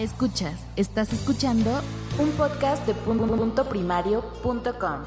[0.00, 1.82] Escuchas, estás escuchando
[2.18, 5.02] un podcast de punto primario.com.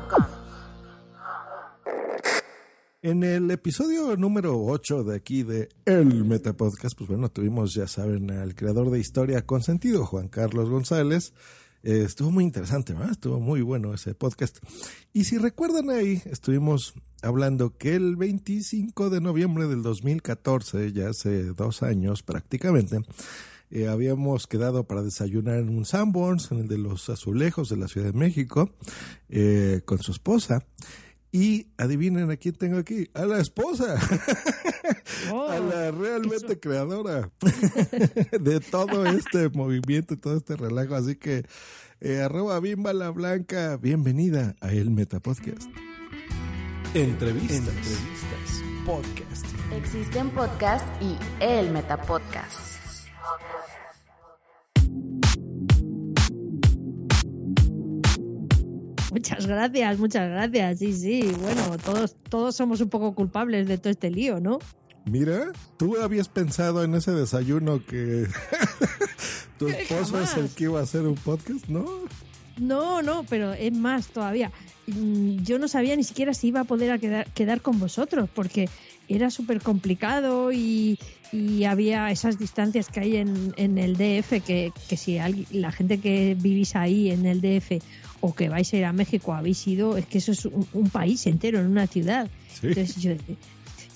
[3.02, 8.30] En el episodio número 8 de aquí de El Metapodcast, pues bueno, tuvimos, ya saben,
[8.30, 11.34] al creador de Historia con Sentido, Juan Carlos González.
[11.82, 13.14] Eh, estuvo muy interesante, ¿verdad?
[13.14, 14.60] Estuvo muy bueno ese podcast.
[15.12, 21.46] Y si recuerdan ahí, estuvimos hablando que el 25 de noviembre del 2014, ya hace
[21.46, 23.00] dos años prácticamente,
[23.74, 27.88] eh, habíamos quedado para desayunar en un Sanborns, en el de los azulejos de la
[27.88, 28.70] Ciudad de México,
[29.30, 30.64] eh, con su esposa.
[31.32, 33.96] Y adivinen a quién tengo aquí, a la esposa,
[35.50, 37.32] a la realmente creadora
[38.40, 40.94] de todo este movimiento, todo este relajo.
[40.94, 41.44] Así que,
[42.00, 45.68] eh, arroba Bimba la Blanca, bienvenida a El Metapodcast.
[46.94, 49.46] Entrevistas, entrevistas, podcast.
[49.72, 52.83] Existen podcast y el Metapodcast.
[59.14, 60.80] Muchas gracias, muchas gracias.
[60.80, 61.32] Sí, sí.
[61.40, 64.58] Bueno, todos, todos somos un poco culpables de todo este lío, ¿no?
[65.06, 68.26] Mira, tú habías pensado en ese desayuno que
[69.60, 71.86] tu esposo es el que iba a hacer un podcast, ¿no?
[72.58, 74.52] No, no, pero es más todavía.
[74.88, 78.68] Mm, yo no sabía ni siquiera si iba a poder quedar, quedar con vosotros, porque
[79.08, 80.98] era súper complicado y,
[81.32, 85.72] y, había esas distancias que hay en, en el DF, que, que si alguien, la
[85.72, 87.84] gente que vivís ahí en el DF
[88.26, 91.28] o que vais a ir a México, habéis ido, es que eso es un, país
[91.28, 92.30] entero, en una ciudad.
[92.62, 93.12] Entonces yo,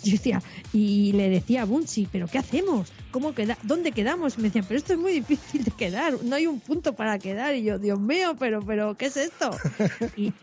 [0.04, 0.44] decía,
[0.74, 2.92] y le decía a Bunsi, ¿pero qué hacemos?
[3.12, 3.58] ¿Cómo queda?
[3.64, 4.38] ¿Dónde quedamos?
[4.38, 7.56] me decía, pero esto es muy difícil de quedar, no hay un punto para quedar.
[7.56, 9.50] Y yo, Dios mío, pero, pero, ¿qué es esto?
[10.18, 10.34] Y,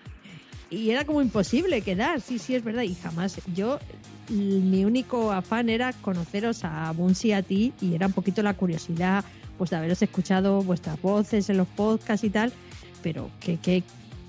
[0.70, 2.84] y era como imposible quedar, sí, sí, es verdad.
[2.84, 3.78] Y jamás, yo,
[4.30, 8.54] mi único afán era conoceros a Bunsi y a ti, y era un poquito la
[8.54, 9.26] curiosidad,
[9.58, 12.50] pues de haberos escuchado vuestras voces en los podcasts y tal
[13.04, 13.84] pero que, que,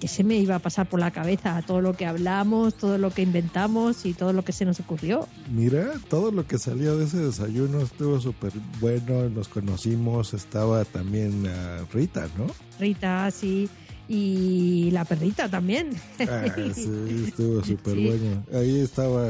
[0.06, 3.24] se me iba a pasar por la cabeza todo lo que hablamos, todo lo que
[3.24, 5.28] inventamos y todo lo que se nos ocurrió.
[5.50, 11.48] Mira, todo lo que salió de ese desayuno estuvo súper bueno, nos conocimos, estaba también
[11.48, 12.46] uh, Rita, ¿no?
[12.80, 13.68] Rita, sí
[14.08, 15.90] y la perrita también.
[16.20, 18.44] Ah, sí, estuvo súper bueno.
[18.54, 19.28] Ahí estaba,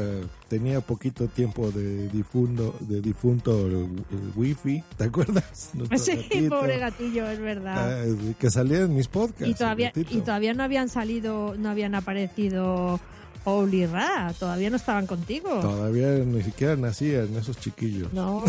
[0.48, 3.88] tenía poquito tiempo de difunto, de difunto el,
[4.34, 5.72] wifi, ¿te acuerdas?
[5.96, 8.02] sí, pobre gatillo, es verdad.
[8.02, 9.48] Ah, que salía en mis podcasts.
[9.48, 13.00] Y todavía, y todavía no habían salido, no habían aparecido
[13.46, 15.60] Ra, todavía no estaban contigo.
[15.60, 18.12] Todavía ni siquiera nacían esos chiquillos.
[18.12, 18.42] No.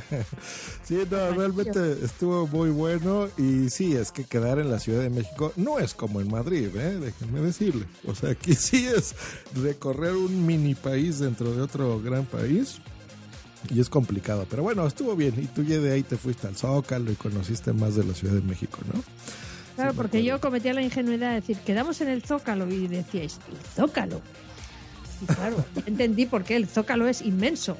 [0.84, 5.10] sí, no, realmente estuvo muy bueno y sí, es que quedar en la Ciudad de
[5.10, 7.00] México no es como en Madrid, ¿eh?
[7.00, 7.86] déjenme decirle.
[8.06, 9.16] O sea, aquí sí es
[9.56, 12.80] recorrer un mini país dentro de otro gran país.
[13.70, 15.34] Y es complicado, pero bueno, estuvo bien.
[15.36, 18.34] Y tú ya de ahí te fuiste al Zócalo y conociste más de la Ciudad
[18.34, 19.02] de México, ¿no?
[19.74, 23.56] Claro, porque yo cometía la ingenuidad de decir, quedamos en el Zócalo y decíais, ¿el
[23.74, 24.20] Zócalo?
[25.22, 27.76] Y claro, entendí por qué el Zócalo es inmenso.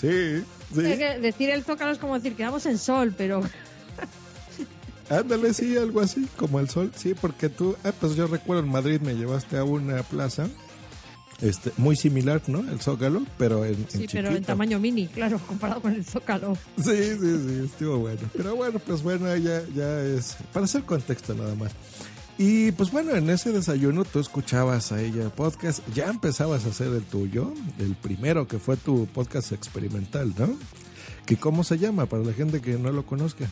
[0.00, 0.42] Sí,
[0.74, 0.82] sí.
[0.82, 3.42] decir el Zócalo es como decir, quedamos en Sol, pero...
[5.10, 6.90] Ándale, sí, algo así, como el Sol.
[6.96, 10.48] Sí, porque tú, ah, pues yo recuerdo en Madrid me llevaste a una plaza
[11.40, 12.60] Este, muy similar, ¿no?
[12.60, 16.56] El Zócalo, pero en, en Sí, pero en tamaño mini, claro, comparado con el Zócalo.
[16.76, 18.22] Sí, sí, sí, estuvo bueno.
[18.34, 21.72] Pero bueno, pues bueno, ya, ya es para hacer contexto nada más.
[22.38, 26.88] Y pues bueno, en ese desayuno tú escuchabas a ella podcast, ya empezabas a hacer
[26.88, 30.56] el tuyo, el primero que fue tu podcast experimental, ¿no?
[31.24, 33.46] Que cómo se llama para la gente que no lo conozca.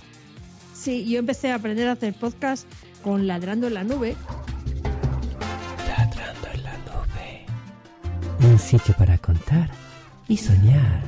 [0.75, 2.67] Sí, yo empecé a aprender a hacer podcast
[3.03, 4.17] con Ladrando en la Nube.
[8.45, 9.71] Un sitio para contar
[10.29, 11.03] y soñar.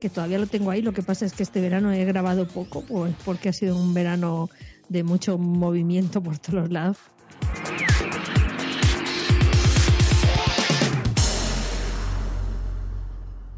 [0.00, 0.82] que todavía lo tengo ahí.
[0.82, 3.94] Lo que pasa es que este verano he grabado poco, pues porque ha sido un
[3.94, 4.50] verano
[4.88, 6.98] de mucho movimiento por todos lados.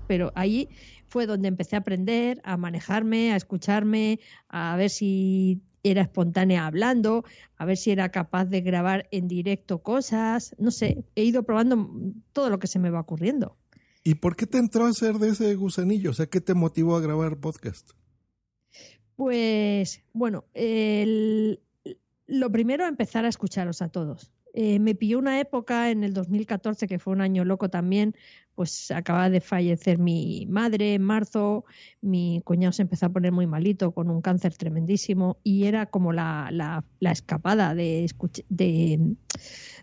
[0.06, 0.68] Pero ahí
[1.08, 7.24] fue donde empecé a aprender, a manejarme, a escucharme, a ver si era espontánea hablando,
[7.56, 10.54] a ver si era capaz de grabar en directo cosas.
[10.58, 11.90] No sé, he ido probando
[12.32, 13.56] todo lo que se me va ocurriendo.
[14.04, 16.10] ¿Y por qué te entró a hacer de ese gusanillo?
[16.10, 17.90] O sea, ¿qué te motivó a grabar podcast?
[19.16, 21.60] Pues bueno, el-
[22.26, 24.30] lo primero empezar a escucharos a todos.
[24.58, 28.16] Eh, me pilló una época en el 2014 que fue un año loco también,
[28.54, 31.66] pues acaba de fallecer mi madre en marzo,
[32.00, 36.10] mi cuñado se empezó a poner muy malito con un cáncer tremendísimo y era como
[36.14, 38.10] la, la- escapada de,
[38.48, 39.14] de,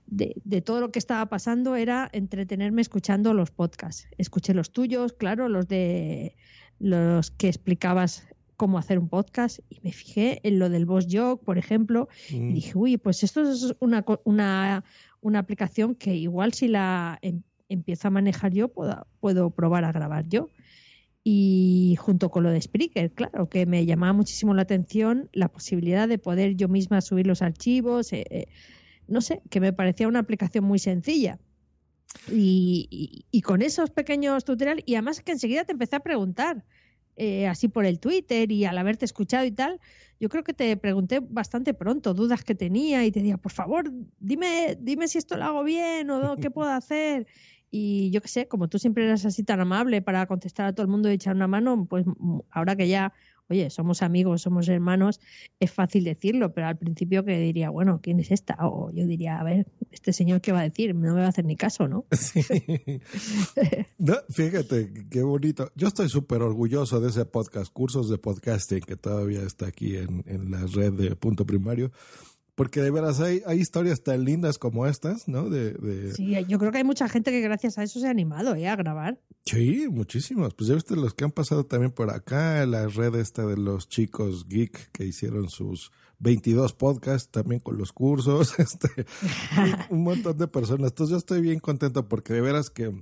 [0.08, 4.08] de, de todo lo que estaba pasando, era entretenerme escuchando los podcasts.
[4.18, 6.36] Escuché los tuyos, claro, los de
[6.80, 8.28] los que explicabas
[8.58, 12.36] cómo hacer un podcast y me fijé en lo del Boss Jog, por ejemplo, y
[12.40, 12.54] Mm.
[12.54, 14.84] dije, uy, pues esto es una, una,
[15.22, 19.92] una aplicación que igual si la em- empiezo a manejar yo, puedo, puedo probar a
[19.92, 20.50] grabar yo.
[21.24, 26.08] Y junto con lo de Spreaker, claro, que me llamaba muchísimo la atención la posibilidad
[26.08, 28.48] de poder yo misma subir los archivos, eh, eh,
[29.08, 31.40] no sé, que me parecía una aplicación muy sencilla.
[32.30, 36.64] Y, y- y con esos pequeños tutoriales, y además que enseguida te empecé a preguntar,
[37.16, 39.80] eh, así por el Twitter y al haberte escuchado y tal,
[40.20, 43.92] yo creo que te pregunté bastante pronto dudas que tenía y te decía, por favor,
[44.20, 47.28] dime, dime si esto lo hago bien o no, qué puedo hacer.
[47.70, 50.84] Y yo qué sé, como tú siempre eras así tan amable para contestar a todo
[50.86, 53.14] el mundo y echar una mano, pues mm, ahora que ya,
[53.50, 55.20] oye, somos amigos, somos hermanos,
[55.60, 58.58] es fácil decirlo, pero al principio que diría, bueno, ¿quién es esta?
[58.62, 61.30] O yo diría, a ver, este señor qué va a decir, no me va a
[61.30, 62.06] hacer ni caso, ¿no?
[62.14, 62.42] Sí.
[63.98, 65.72] No, fíjate, qué bonito.
[65.76, 70.24] Yo estoy súper orgulloso de ese podcast, cursos de podcasting, que todavía está aquí en,
[70.28, 71.92] en la red de Punto Primario.
[72.56, 75.50] Porque de veras hay, hay historias tan lindas como estas, ¿no?
[75.50, 76.14] De, de...
[76.14, 78.68] Sí, yo creo que hay mucha gente que gracias a eso se ha animado ¿eh?
[78.68, 79.20] a grabar.
[79.46, 80.54] Sí, muchísimos.
[80.54, 83.90] Pues ya viste los que han pasado también por acá, la red esta de los
[83.90, 89.06] chicos geek que hicieron sus 22 podcasts también con los cursos, este,
[89.90, 90.92] un, montón de personas.
[90.92, 92.94] Entonces yo estoy bien contento porque de veras que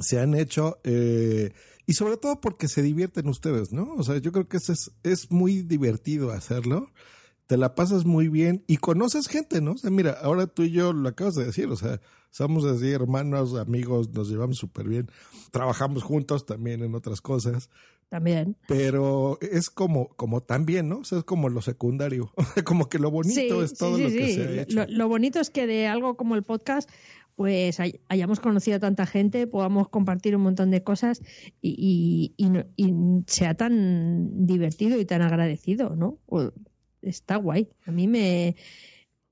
[0.00, 1.52] se han hecho eh,
[1.86, 3.94] y sobre todo porque se divierten ustedes, ¿no?
[3.94, 6.90] O sea, yo creo que es, es muy divertido hacerlo.
[7.52, 9.72] Te la pasas muy bien y conoces gente, ¿no?
[9.72, 12.00] O sea, mira, ahora tú y yo lo acabas de decir, o sea,
[12.30, 15.10] somos así hermanos, amigos, nos llevamos súper bien,
[15.50, 17.68] trabajamos juntos también en otras cosas,
[18.08, 18.56] También.
[18.68, 21.00] pero es como, como también, ¿no?
[21.00, 22.32] O sea, es como lo secundario,
[22.64, 24.74] como que lo bonito es todo lo que se ha hecho.
[24.74, 26.88] Lo, lo bonito es que de algo como el podcast,
[27.36, 31.20] pues hay- hayamos conocido a tanta gente, podamos compartir un montón de cosas
[31.60, 32.94] y, y- y no- y
[33.26, 36.16] sea tan divertido y tan agradecido, ¿no?
[36.24, 36.50] O-
[37.02, 37.68] está guay.
[37.86, 38.56] A mí me...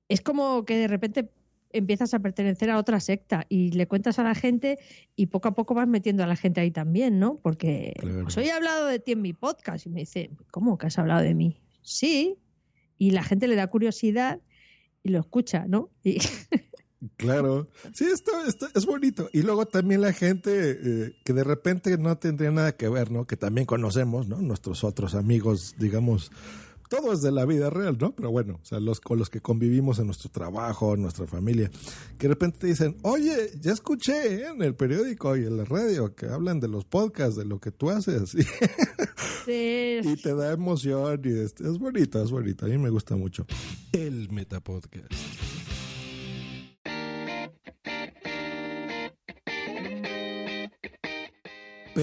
[0.09, 1.31] Es como que de repente
[1.73, 4.79] empiezas a pertenecer a otra secta y le cuentas a la gente
[5.15, 7.39] y poco a poco vas metiendo a la gente ahí también, ¿no?
[7.43, 8.25] Porque Claro.
[8.25, 10.99] pues hoy he hablado de ti en mi podcast y me dice, ¿cómo que has
[10.99, 11.61] hablado de mí?
[11.83, 12.37] Sí,
[12.99, 14.41] y la gente le da curiosidad
[15.05, 15.91] y lo escucha, ¿no?
[17.03, 19.31] Y Claro, sí, esto, esto es bonito.
[19.33, 23.27] Y luego también la gente eh, que de repente no tendría nada que ver, ¿no?
[23.27, 24.37] Que también conocemos, ¿no?
[24.43, 26.31] Nuestros otros amigos, digamos,
[26.91, 28.15] todo es de la vida real, ¿no?
[28.17, 31.71] Pero bueno, o sea, los con los que convivimos en nuestro trabajo, en nuestra familia,
[32.19, 36.15] que de repente te dicen, oye, ya escuché en el periódico y en la radio
[36.17, 38.33] que hablan de los podcasts, de lo que tú haces.
[39.47, 42.67] de- y te da emoción y es, es bonito, es bonito.
[42.67, 43.47] A mí me gusta mucho.
[43.93, 45.13] El Metapodcast.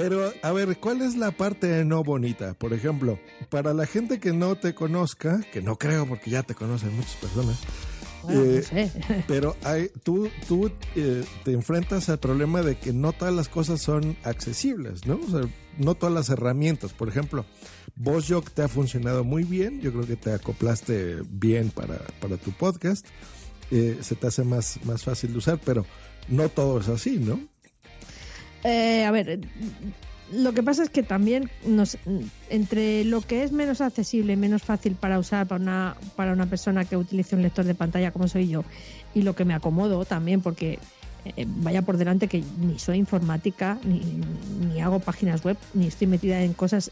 [0.02, 2.54] Pero, a ver, ¿cuál es la parte no bonita?
[2.54, 6.56] Por ejemplo, para la gente que no te conozca, que no creo porque ya te
[6.56, 7.60] conocen muchas personas,
[8.24, 9.24] bueno, eh, no sé.
[9.28, 13.82] pero hay, tú, tú eh, te enfrentas al problema de que no todas las cosas
[13.82, 15.16] son accesibles, ¿no?
[15.16, 16.94] O sea, no todas las herramientas.
[16.94, 17.46] Por ejemplo,
[17.96, 19.82] VozJog te ha funcionado muy bien.
[19.82, 23.06] Yo creo que te acoplaste bien para, para tu podcast.
[23.72, 25.86] Eh, se te hace más, más fácil de usar, pero
[26.28, 27.40] no todo es así, ¿no?
[28.64, 29.40] Eh, a ver,
[30.32, 31.98] lo que pasa es que también nos,
[32.50, 36.86] entre lo que es menos accesible, menos fácil para usar para una, para una persona
[36.86, 38.66] que utilice un lector de pantalla como soy yo,
[39.14, 40.80] y lo que me acomodo también, porque
[41.26, 44.02] eh, vaya por delante que ni soy informática, ni,
[44.68, 46.92] ni hago páginas web, ni estoy metida en cosas.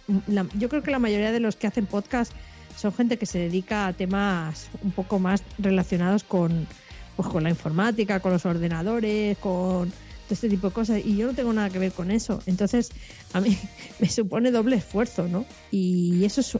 [0.54, 2.32] Yo creo que la mayoría de los que hacen podcast
[2.78, 6.68] son gente que se dedica a temas un poco más relacionados con,
[7.16, 9.92] pues, con la informática, con los ordenadores, con
[10.26, 11.02] todo este tipo de cosas.
[11.04, 12.42] Y yo no tengo nada que ver con eso.
[12.46, 12.92] Entonces,
[13.34, 13.58] a mí
[14.00, 15.46] me supone doble esfuerzo, ¿no?
[15.72, 16.58] Y eso es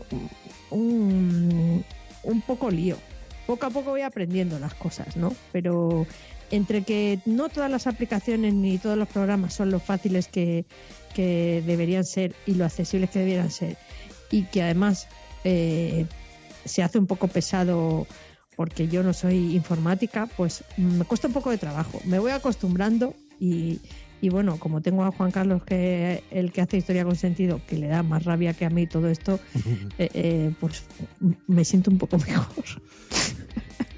[0.70, 1.84] un,
[2.24, 2.98] un poco lío.
[3.46, 5.36] Poco a poco voy aprendiendo las cosas, ¿no?
[5.52, 6.08] Pero
[6.52, 10.66] entre que no todas las aplicaciones ni todos los programas son lo fáciles que,
[11.14, 13.78] que deberían ser y lo accesibles que debieran ser,
[14.32, 15.08] y que además
[15.44, 16.06] eh,
[16.66, 18.08] se hace un poco pesado
[18.56, 22.00] porque yo no soy informática, pues me cuesta un poco de trabajo.
[22.06, 23.80] Me voy acostumbrando y,
[24.22, 27.78] y bueno, como tengo a Juan Carlos, que el que hace historia con sentido, que
[27.78, 29.40] le da más rabia que a mí todo esto,
[29.98, 30.84] eh, eh, pues
[31.48, 32.66] me siento un poco mejor.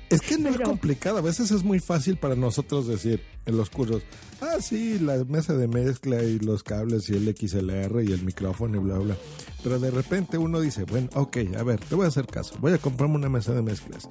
[0.10, 3.70] Es que no es complicado, a veces es muy fácil para nosotros decir en los
[3.70, 4.04] cursos,
[4.40, 8.78] ah, sí, la mesa de mezcla y los cables y el XLR y el micrófono
[8.78, 9.18] y bla, bla.
[9.64, 12.72] Pero de repente uno dice, bueno, ok, a ver, te voy a hacer caso, voy
[12.72, 14.08] a comprarme una mesa de mezclas.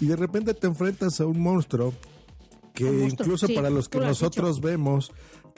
[0.00, 1.94] Y de repente te enfrentas a un monstruo
[2.78, 5.10] que incluso sí, para los que nosotros vemos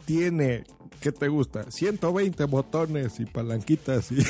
[0.06, 0.64] tiene,
[1.00, 1.70] ¿qué te gusta?
[1.70, 4.24] 120 botones y palanquitas y...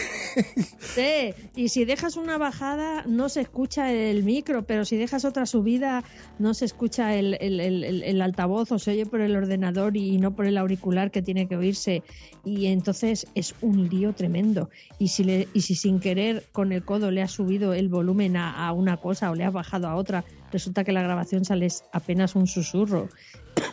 [0.79, 5.47] Sí, y si dejas una bajada no se escucha el micro, pero si dejas otra
[5.47, 6.05] subida
[6.39, 10.59] no se escucha el, altavoz o se oye por el ordenador y no por el
[10.59, 12.03] auricular que tiene que oírse.
[12.45, 14.71] Y entonces es un lío tremendo.
[14.99, 18.37] Y si, le, y si sin querer con el codo le has subido el volumen
[18.37, 21.69] a, a una cosa o le has bajado a otra, resulta que la grabación sale
[21.93, 23.09] apenas un susurro.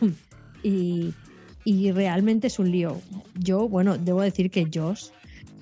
[0.63, 1.13] y,
[1.67, 3.01] y realmente es un lío.
[3.35, 5.07] Yo, bueno, debo decir que Josh,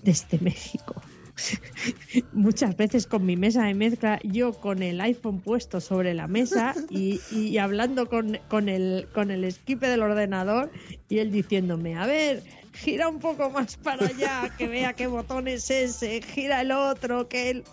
[0.06, 0.96] desde México,
[2.34, 6.74] muchas veces con mi mesa de mezcla, yo con el iPhone puesto sobre la mesa
[6.90, 10.72] y, y hablando con, con, el, con el esquipe del ordenador
[11.10, 12.44] y él diciéndome, a ver,
[12.76, 17.28] gira un poco más para allá, que vea qué botón es ese, gira el otro,
[17.28, 17.64] que él...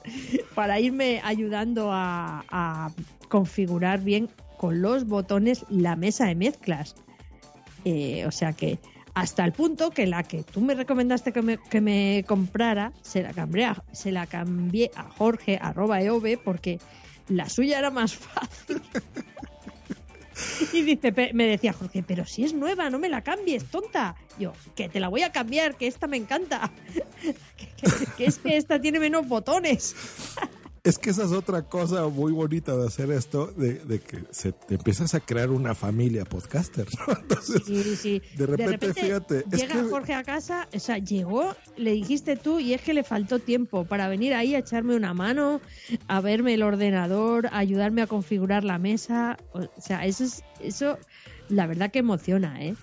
[0.55, 2.93] para irme ayudando a,
[3.29, 6.95] configurar bien con los botones la mesa de mezclas.
[7.85, 8.79] Eh, o sea que
[9.15, 13.23] hasta el punto que la que tú me recomendaste que me, que me comprara, se
[13.23, 16.79] la cambié a, se la cambié a Jorge arroba EOB porque
[17.29, 18.83] la suya era más fácil.
[20.73, 24.17] Y dice, me decía Jorge, pero si es nueva, no me la cambies, tonta.
[24.39, 26.71] Yo, que te la voy a cambiar, que esta me encanta.
[28.17, 29.95] que es que esta tiene menos botones.
[30.85, 34.51] Es que esa es otra cosa muy bonita de hacer esto, de, de que se
[34.51, 37.15] te empiezas a crear una familia podcaster, ¿no?
[37.21, 38.23] Entonces, Sí, sí.
[38.37, 42.59] de repente, fíjate, es llega que- Jorge a casa, o sea, llegó, le dijiste tú,
[42.59, 45.61] y es que le faltó tiempo para venir ahí a echarme una mano,
[46.09, 49.37] a verme el ordenador, a ayudarme a configurar la mesa.
[49.53, 50.99] O sea, eso es, eso,
[51.49, 52.75] la verdad que emociona, ¿eh?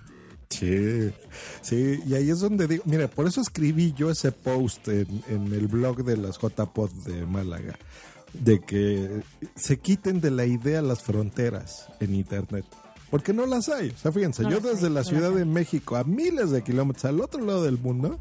[0.49, 1.11] Sí,
[1.61, 5.53] sí, y ahí es donde digo, mira, por eso escribí yo ese post en, en
[5.53, 7.77] el blog de las JPod de Málaga,
[8.33, 9.21] de que
[9.55, 12.65] se quiten de la idea las fronteras en Internet.
[13.11, 13.89] Porque no las hay.
[13.89, 17.05] O sea, fíjense, No yo hay, desde la Ciudad de México a miles de kilómetros
[17.05, 18.19] al otro lado del mundo,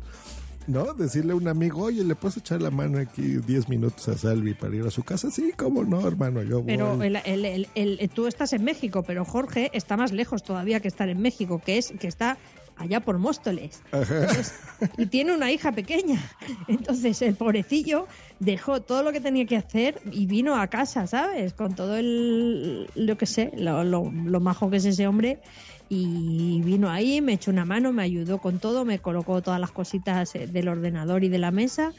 [0.69, 0.95] ¿no?
[0.95, 4.55] Decirle a un amigo, oye, ¿le puedes echar la mano aquí 10 minutos a Salvi
[4.55, 5.31] para ir a su casa?
[5.31, 7.07] Sí, cómo no, hermano, yo Pero voy.
[7.09, 7.45] el, el-
[7.75, 11.21] el- el- tú estás en México, pero Jorge está más lejos todavía que estar en
[11.21, 12.39] México, que es que está
[12.77, 13.83] allá por Móstoles.
[13.93, 14.55] Entonces,
[14.99, 16.23] y tiene una hija pequeña.
[16.69, 18.07] Entonces el pobrecillo
[18.39, 21.55] dejó todo lo que tenía que hacer y vino a casa, ¿sabes?
[21.55, 25.41] Con todo el, lo que sé, lo, lo- lo majo que es ese hombre.
[25.89, 29.71] Y vino ahí, me echó una mano, me ayudó con todo, me colocó todas las
[29.71, 31.93] cositas eh, del ordenador y de la mesa.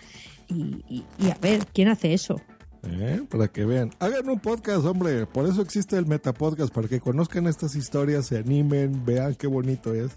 [0.47, 2.39] Y, y- y a ver, ¿quién hace eso?
[2.83, 3.21] ¿Eh?
[3.29, 3.91] Para que vean.
[3.99, 5.25] Hagan un podcast, hombre.
[5.25, 9.93] Por eso existe el Metapodcast, para que conozcan estas historias, se animen, vean qué bonito
[9.93, 10.11] es.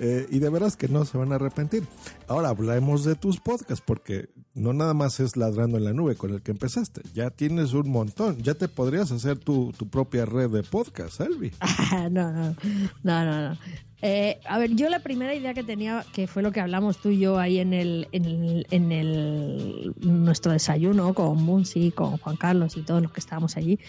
[0.00, 1.84] Eh, y de veras que no se van a arrepentir.
[2.28, 6.32] Ahora hablemos de tus podcasts, porque no nada más es Ladrando en la Nube con
[6.32, 7.02] el que empezaste.
[7.14, 8.38] Ya tienes un montón.
[8.42, 11.52] Ya te podrías hacer tu, tu propia red de podcast, Albi.
[12.10, 12.54] No, no,
[13.02, 13.58] no, no, no.
[14.00, 17.08] Eh, a ver, yo la primera idea que tenía, que fue lo que hablamos tú
[17.08, 22.36] y yo ahí en el, en el, en el nuestro desayuno con Munsi, con Juan
[22.36, 23.80] Carlos y todos los que estábamos allí,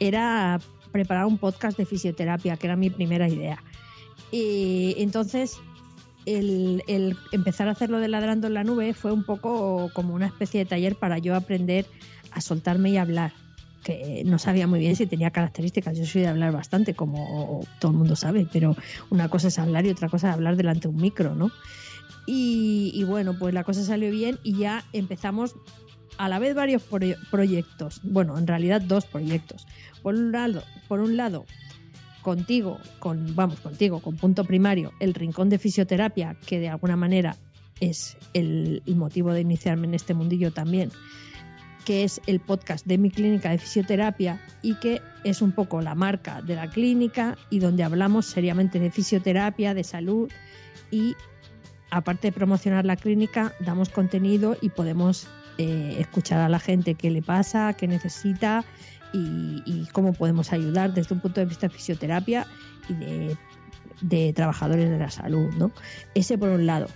[0.00, 3.62] era preparar un podcast de fisioterapia, que era mi primera idea.
[4.32, 5.58] Y entonces
[6.26, 6.82] el,
[7.30, 10.66] empezar a hacerlo de ladrando en la nube fue un poco como una especie de
[10.66, 11.86] taller para yo aprender
[12.32, 13.32] a soltarme y hablar.
[13.84, 15.98] que no sabía muy bien si tenía características.
[15.98, 18.76] Yo soy de hablar bastante, como todo el mundo sabe, pero
[19.10, 21.50] una cosa es hablar y otra cosa es hablar delante de un micro, ¿no?
[22.26, 25.54] Y, y bueno, pues la cosa salió bien y ya empezamos
[26.16, 27.98] a la vez varios pro- proyectos.
[28.04, 29.66] Bueno, en realidad dos proyectos.
[30.02, 31.44] Por un lado, por un lado
[32.22, 37.36] contigo, con, vamos, contigo, con punto primario, el rincón de fisioterapia, que de alguna manera
[37.80, 40.90] es el, motivo de iniciarme en este mundillo también,
[41.84, 45.96] que es el podcast de mi clínica de fisioterapia y que es un poco la
[45.96, 50.30] marca de la clínica y donde hablamos seriamente de fisioterapia, de salud
[50.92, 51.16] y
[51.90, 55.26] aparte de promocionar la clínica, damos contenido y podemos
[55.58, 58.64] eh, escuchar a la gente qué le pasa, qué necesita
[59.12, 62.46] y, cómo podemos ayudar desde un punto de vista de fisioterapia
[62.88, 62.94] y
[64.00, 65.70] de, trabajadores de la salud, ¿no?
[66.14, 66.86] Ese por un lado.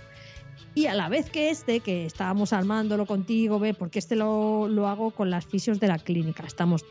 [0.73, 4.87] Y a la vez que este, que estábamos armándolo contigo, ve, porque este lo, lo
[4.87, 6.43] hago con las fisios de la clínica.
[6.45, 6.85] Estamos,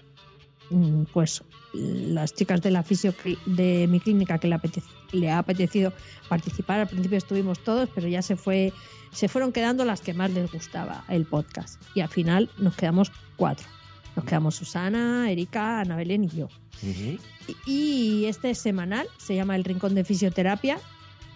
[0.70, 3.14] mm, pues, las chicas de la fisio
[3.46, 5.92] de mi clínica que le, apetec- le ha apetecido
[6.28, 6.80] participar.
[6.80, 8.72] Al principio estuvimos todos, pero ya se fue,
[9.12, 11.80] se fueron quedando las que más les gustaba el podcast.
[11.94, 13.68] Y al final nos quedamos cuatro.
[14.16, 16.48] Nos quedamos Susana, Erika, Ana Belén y yo.
[17.66, 20.78] Y y este es semanal, se llama El Rincón de Fisioterapia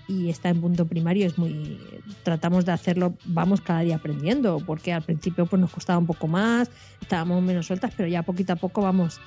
[0.08, 1.26] y está en punto primario.
[1.26, 1.78] Es muy.
[2.24, 6.26] Tratamos de hacerlo, vamos cada día aprendiendo, porque al principio pues nos costaba un poco
[6.26, 6.70] más,
[7.00, 9.20] estábamos menos sueltas, pero ya poquito a poco vamos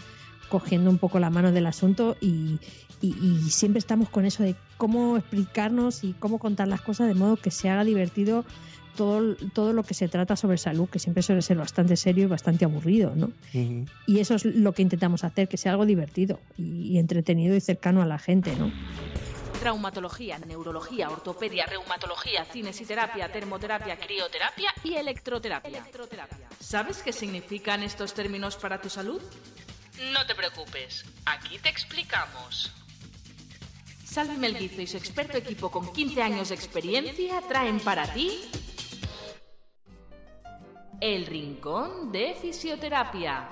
[0.50, 2.60] cogiendo un poco la mano del asunto y,
[3.02, 7.16] y- y siempre estamos con eso de cómo explicarnos y cómo contar las cosas de
[7.16, 8.44] modo que se haga divertido
[8.96, 12.28] todo, todo lo que se trata sobre salud, que siempre suele ser bastante serio y
[12.28, 13.32] bastante aburrido, ¿no?
[14.06, 17.62] Y eso es lo que intentamos hacer, que sea algo divertido y, y entretenido y
[17.62, 18.72] cercano a la gente, ¿no?
[19.60, 25.84] Traumatología, neurología, ortopedia, reumatología, cinesiterapia, termoterapia, crioterapia y electroterapia.
[26.60, 29.22] ¿Sabes qué significan estos términos para tu salud?
[30.12, 32.74] No te preocupes, aquí te explicamos.
[34.04, 38.42] Salvi Melguizo y su experto equipo con 15 años de experiencia traen para ti
[41.06, 43.50] El Rincón de Fisioterapia.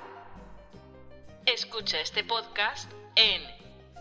[1.45, 3.41] Escucha este podcast en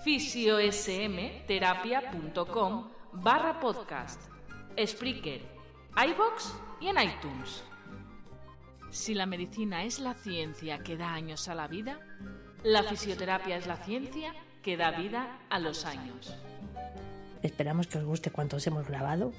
[0.05, 4.23] fisiosmterapia.com barra podcast,
[4.79, 5.41] Spreaker,
[5.97, 7.65] iVox y en iTunes.
[8.91, 11.99] Si la medicina es la ciencia que da años a la vida,
[12.63, 16.37] la fisioterapia es la ciencia que da vida a los años.
[17.43, 19.33] Esperamos que os guste cuanto os hemos grabado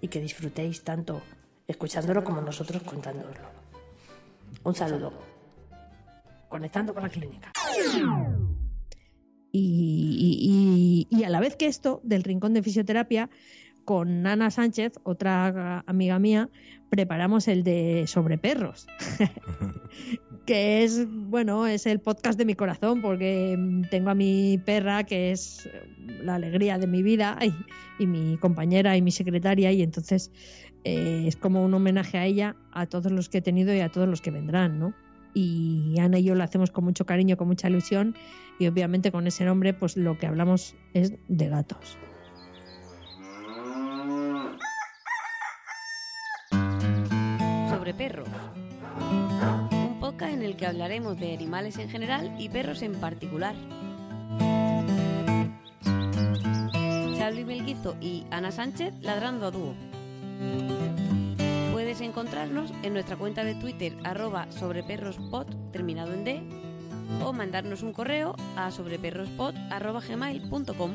[0.00, 1.20] y que disfrutéis tanto
[1.68, 3.57] escuchándolo como nosotros contándoslo.
[4.64, 5.12] Un saludo.
[6.48, 7.52] Conectando con la clínica.
[9.52, 13.30] Y, y- y a la vez que esto, del Rincón de Fisioterapia,
[13.84, 16.50] con Ana Sánchez, otra amiga mía,
[16.90, 18.86] preparamos el de sobre perros.
[20.46, 23.58] que es, bueno, es el podcast de mi corazón, porque
[23.90, 25.68] tengo a mi perra, que es
[26.22, 30.30] la alegría de mi vida, y, y mi compañera y mi secretaria, y entonces
[30.84, 33.90] eh, es como un homenaje a ella, a todos los que he tenido y a
[33.90, 34.94] todos los que vendrán, ¿no?
[35.34, 38.14] Y Ana y yo lo hacemos con mucho cariño, con mucha ilusión,
[38.58, 41.98] y obviamente con ese nombre, pues lo que hablamos es de gatos.
[47.78, 48.28] sobre perros.
[49.70, 53.54] Un podcast en el que hablaremos de animales en general y perros en particular.
[57.18, 59.87] Xavi Melguizo y Ana Sánchez ladrando a dúo.
[61.72, 66.42] Puedes encontrarnos en nuestra cuenta de Twitter arroba sobreperrospod terminado en D
[67.24, 70.92] o mandarnos un correo a sobreperrospod arroba gmail.com.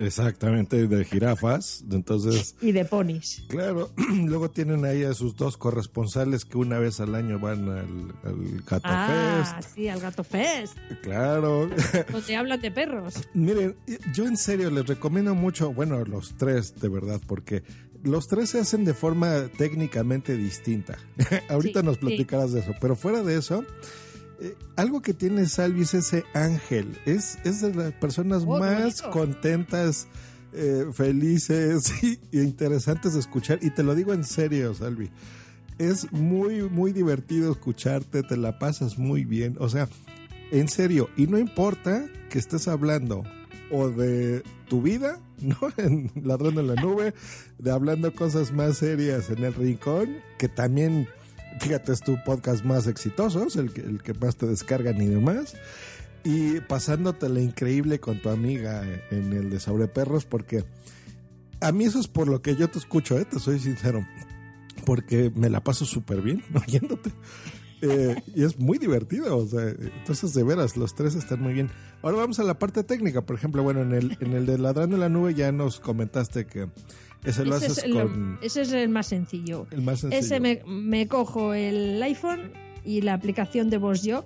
[0.00, 1.84] Exactamente, de jirafas.
[1.90, 3.42] Entonces, Y de ponis.
[3.48, 3.90] claro,
[4.26, 8.62] luego tienen ahí a sus dos corresponsales que una vez al año van al, al
[8.68, 9.74] Gato Ah, Fest.
[9.74, 11.68] sí, al Gato Fest, Claro.
[12.12, 13.14] donde hablan de perros.
[13.34, 13.76] Miren,
[14.14, 17.62] yo en serio les recomiendo mucho, bueno, los tres de verdad, porque
[18.04, 20.96] los tres se hacen de forma técnicamente distinta.
[21.48, 22.00] Ahorita Sí, nos sí.
[22.00, 23.64] platicarás de eso, pero fuera de eso,
[24.40, 29.02] eh, algo que tiene Salvi es ese ángel, es, es de las personas Oh, más
[29.02, 29.10] bonito.
[29.10, 30.06] contentas,
[30.52, 35.10] eh, felices y, y interesantes de escuchar, y te lo digo en serio, Salvi.
[35.78, 39.56] Es muy, muy divertido escucharte, te la pasas muy bien.
[39.60, 39.88] O sea,
[40.50, 43.22] en serio, y no importa que estés hablando
[43.70, 45.56] o de tu vida, ¿no?
[45.76, 47.14] En Ladrando en la Nube,
[47.58, 51.06] de hablando cosas más serias en el rincón, que también,
[51.60, 55.56] fíjate, es tu podcast más exitoso, es el que, más te descargan y demás.
[56.24, 60.64] Y pasándotela increíble con tu amiga en el de Sobre Perros, porque
[61.60, 63.24] a mí eso es por lo que yo te escucho, ¿eh?
[63.24, 64.06] te soy sincero.
[64.84, 67.12] Porque me la paso súper bien oyéndote.
[67.80, 69.46] Eh, y es muy divertido.
[69.52, 71.70] Entonces, de veras, los tres están muy bien.
[72.02, 73.22] Ahora vamos a la parte técnica.
[73.22, 76.46] Por ejemplo, bueno, en el, en el de Ladrando en la Nube ya nos comentaste
[76.46, 76.68] que
[77.24, 78.38] ese lo Ese haces es, el, con.
[78.42, 79.66] ese es el más sencillo.
[79.70, 80.20] El más sencillo.
[80.20, 82.52] Ese me, me cojo el iPhone
[82.84, 84.24] y la aplicación de VoiceJog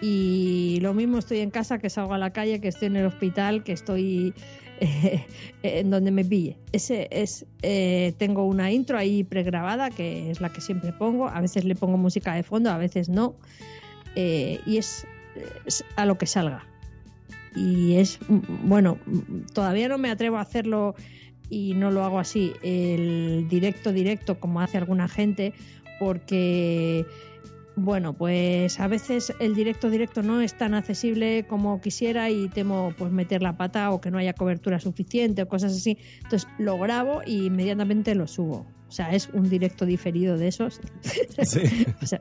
[0.00, 3.06] y lo mismo estoy en casa que salgo a la calle, que estoy en el
[3.06, 4.34] hospital, que estoy
[4.80, 5.24] eh,
[5.62, 6.58] en donde me pille.
[6.72, 11.28] Ese es eh, tengo una intro ahí pregrabada que es la que siempre pongo.
[11.28, 13.36] A veces le pongo música de fondo, a veces no.
[14.16, 15.06] Eh, y es,
[15.64, 16.66] es a lo que salga.
[17.54, 20.94] Y es mm, bueno, mm, todavía no me atrevo a hacerlo
[21.48, 25.52] y no lo hago así el directo directo como hace alguna gente
[25.98, 27.06] porque
[27.78, 32.94] bueno, pues a veces el directo directo no es tan accesible como quisiera y temo
[32.96, 35.98] pues meter la pata o que no haya cobertura suficiente o cosas así.
[36.22, 38.66] Entonces lo grabo y inmediatamente lo subo.
[38.88, 40.80] O sea, es un directo diferido de esos.
[41.42, 41.60] Sí.
[42.02, 42.20] O sea,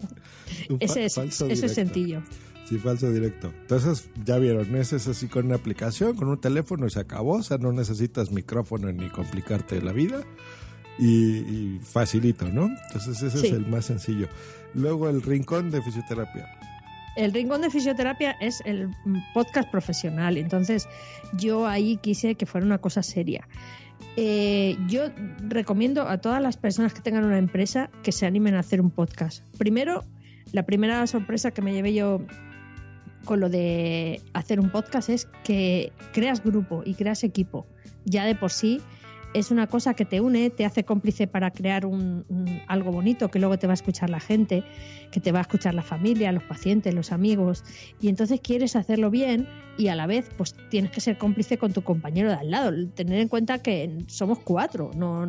[0.79, 2.21] ese es, ese es sencillo.
[2.67, 3.53] Sí, falso directo.
[3.61, 7.33] Entonces, ya vieron, ese es así con una aplicación, con un teléfono y se acabó.
[7.35, 10.21] O sea, no necesitas micrófono ni complicarte la vida.
[10.97, 11.37] Y,
[11.75, 12.67] y facilito, ¿no?
[12.87, 13.47] Entonces, ese Sí.
[13.47, 14.27] es el más sencillo.
[14.73, 16.47] Luego, el rincón de fisioterapia.
[17.17, 18.89] El Rincón de Fisioterapia es el
[19.33, 20.85] podcast profesional, entonces
[21.37, 23.47] yo ahí quise que fuera una cosa seria.
[24.17, 25.03] Eh, yo
[25.47, 28.91] recomiendo a todas las personas que tengan una empresa que se animen a hacer un
[28.91, 29.45] podcast.
[29.57, 30.03] Primero,
[30.51, 32.19] la primera sorpresa que me llevé yo
[33.25, 37.65] con lo de hacer un podcast es que creas grupo y creas equipo.
[38.05, 38.81] Ya de por sí
[39.35, 42.25] es una cosa que te une, te hace cómplice para crear un,
[42.67, 44.63] algo bonito que luego te va a escuchar la gente,
[45.11, 47.65] que te va a escuchar la familia, los pacientes, los amigos.
[47.99, 49.45] Y entonces quieres hacerlo bien
[49.77, 52.71] y a la vez pues tienes que ser cómplice con tu compañero de al lado.
[52.95, 54.91] Tener en cuenta que somos cuatro.
[54.95, 55.27] No,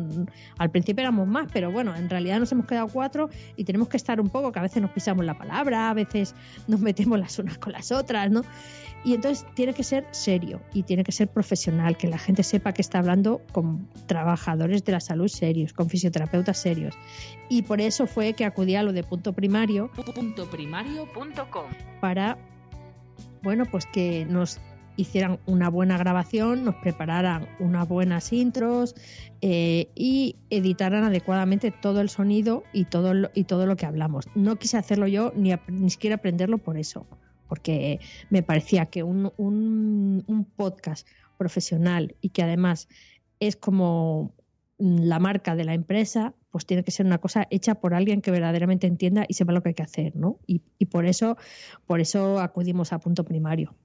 [0.57, 3.97] al principio éramos más, pero bueno, en realidad nos hemos quedado cuatro y tenemos que
[3.97, 6.33] estar un poco, que a veces nos pisamos la palabra, a veces
[6.67, 8.41] nos metemos las unas con las otras, ¿no?
[9.03, 12.73] Y entonces tiene que ser serio y tiene que ser profesional, que la gente sepa
[12.73, 16.95] que está hablando con trabajadores de la salud serios, con fisioterapeutas serios.
[17.49, 21.65] Y por eso fue que acudí a lo de punto primario Puntoprimario.com
[22.01, 22.37] para,
[23.41, 24.59] bueno, pues que nos
[24.95, 28.95] hicieran una buena grabación, nos prepararan unas buenas intros
[29.41, 34.27] eh, y editaran adecuadamente todo el sonido y todo lo, y todo lo que hablamos.
[34.33, 37.05] No quise hacerlo yo ni, ni siquiera aprenderlo por eso,
[37.47, 37.99] porque
[38.31, 41.07] me parecía que un, un- un podcast
[41.37, 42.87] profesional y que además
[43.39, 44.33] es como
[44.79, 48.21] mm, la marca de la empresa, pues tiene que ser una cosa hecha por alguien
[48.21, 50.39] que verdaderamente entienda y sepa lo que hay que hacer, ¿no?
[50.47, 51.37] Y, y por eso,
[51.85, 53.75] por eso acudimos a punto primario.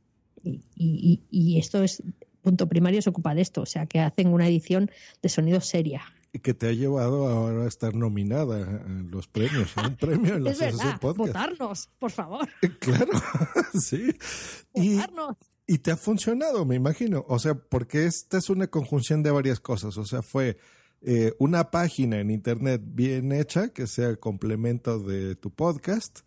[0.43, 2.03] Y, y- y esto es,
[2.41, 4.91] punto primario se ocupa de esto, o sea que hacen una edición
[5.23, 6.03] de sonido seria.
[6.35, 10.35] Y que te ha llevado ahora a estar nominada a los premios, a un premio
[10.37, 11.19] en la es verdad, Podcast.
[11.19, 12.49] votarnos, por favor,
[12.81, 13.13] Claro,
[13.79, 14.17] sí.
[14.73, 15.37] Votarnos.
[15.73, 17.25] Y te ha funcionado, me imagino.
[17.29, 19.97] O sea, porque esta es una conjunción de varias cosas.
[19.97, 20.59] O sea, fue
[21.01, 26.21] eh, una página en internet bien hecha, que sea complemento de tu podcast.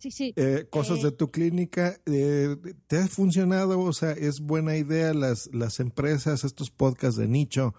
[0.00, 0.34] Sí, sí.
[0.36, 2.54] Eh, cosas Eh, de tu clínica, eh,
[2.88, 3.80] ¿te ha funcionado?
[3.80, 7.74] O sea, es buena idea las, las empresas, estos podcasts de nicho,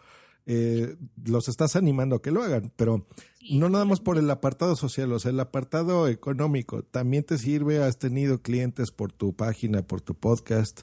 [0.48, 3.06] eh, los estás animando a que lo hagan, pero
[3.52, 7.84] no nada más por el apartado social, o sea, el apartado económico, ¿también te sirve?
[7.84, 10.82] ¿Has tenido clientes por tu página, por tu podcast?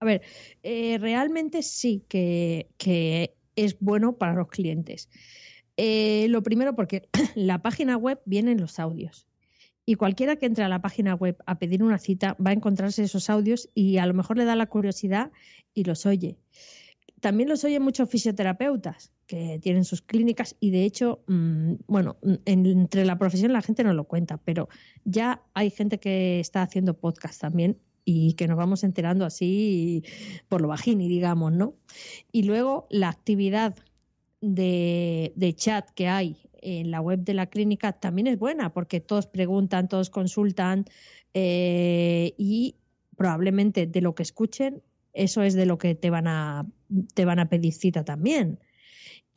[0.00, 0.22] A ver,
[0.62, 2.68] eh, realmente sí que,
[3.56, 5.08] es bueno para los clientes.
[5.76, 9.26] Eh, lo primero porque la página web vienen los audios.
[9.84, 13.02] Y cualquiera que entre a la página web a pedir una cita va a encontrarse
[13.02, 15.32] esos audios y a lo mejor le da la curiosidad
[15.74, 16.36] y los oye.
[17.20, 22.66] También los oyen muchos fisioterapeutas que tienen sus clínicas y de hecho, mm, bueno, en-
[22.66, 24.68] entre la profesión la gente no lo cuenta, pero
[25.04, 27.78] ya hay gente que está haciendo podcast también
[28.10, 30.02] y que nos vamos enterando así
[30.48, 31.74] por lo bajini, digamos, ¿no?
[32.32, 33.76] Y luego la actividad
[34.40, 39.00] de, de chat que hay en la web de la clínica también es buena porque
[39.00, 40.86] todos preguntan, todos consultan
[41.34, 42.76] eh, y
[43.14, 46.66] probablemente de lo que escuchen, eso es de lo que te van a,
[47.12, 48.58] te van a pedir cita también.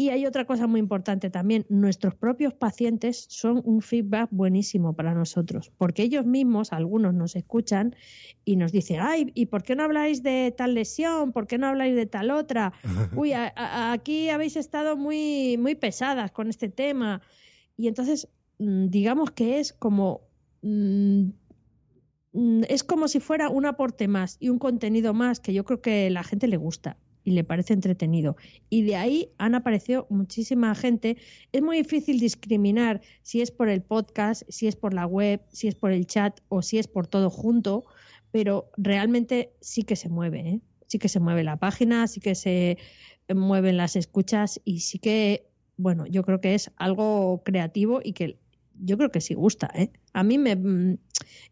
[0.01, 5.13] Y hay otra cosa muy importante también, nuestros propios pacientes son un feedback buenísimo para
[5.13, 7.95] nosotros, porque ellos mismos, algunos nos escuchan
[8.43, 11.33] y nos dicen, ay, ¿y por qué no habláis de tal lesión?
[11.33, 12.73] ¿Por qué no habláis de tal otra?
[13.15, 17.21] Uy, a- a- aquí habéis estado muy, muy pesadas con este tema.
[17.77, 20.21] Y entonces, mm, digamos que es como...
[20.63, 21.25] mm,
[22.33, 25.79] mm, es como si fuera un aporte más y un contenido más que yo creo
[25.79, 26.97] que la gente le gusta.
[27.23, 28.35] Y le parece entretenido.
[28.69, 31.17] Y de ahí han aparecido muchísima gente.
[31.51, 35.67] Es muy difícil discriminar si es por el podcast, si es por la web, si
[35.67, 37.83] es por el chat o si es por todo junto,
[38.31, 40.61] pero realmente sí que se mueve, ¿eh?
[40.87, 42.77] sí que se mueve la página, sí que se
[43.33, 48.37] mueven las escuchas y sí que, bueno, yo creo que es algo creativo y que
[48.83, 49.91] yo creo que sí gusta, ¿eh?
[50.13, 50.55] A mí me...
[50.55, 50.97] mm,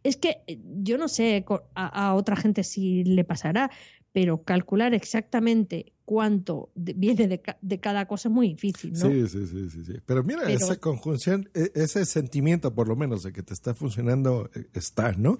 [0.03, 0.41] Es que
[0.81, 3.69] yo no sé a otra gente si le pasará,
[4.11, 9.07] pero calcular exactamente cuánto viene de, ca- de cada cosa es muy difícil, ¿no?
[9.07, 9.93] Sí, sí, sí, sí, sí.
[10.07, 13.75] Pero mira, Pero- esa conjunción, e- ese sentimiento por lo menos de que te está
[13.75, 15.39] funcionando eh, está, ¿no?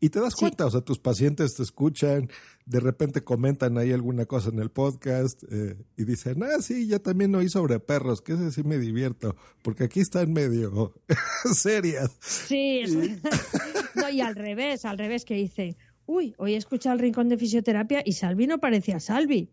[0.00, 2.28] Y te das cuenta, o sea, tus pacientes te escuchan,
[2.66, 6.98] de repente comentan ahí alguna cosa en el podcast eh, y dicen, ah, sí, ya
[6.98, 10.94] también oí sobre perros, que ese sí me divierto, porque aquí están medio
[11.54, 12.10] serias.
[12.20, 12.92] Sí, es-
[13.94, 15.76] no, y al revés, al revés que dice,
[16.08, 19.50] uy, hoy he escuchado el rincón de fisioterapia y Salvi no parecía Salvi.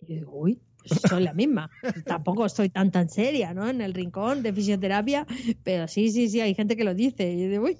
[0.00, 1.70] Y digo, uy, pues soy la misma.
[2.06, 3.68] Tampoco estoy tan tan seria, ¿no?
[3.68, 5.26] En el rincón de fisioterapia,
[5.62, 7.30] pero sí, sí, sí, hay gente que lo dice.
[7.30, 7.76] Y digo, uy,